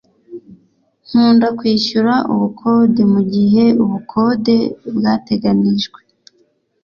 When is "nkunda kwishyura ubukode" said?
1.07-3.01